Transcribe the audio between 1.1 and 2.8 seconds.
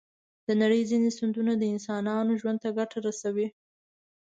سیندونه د انسانانو ژوند ته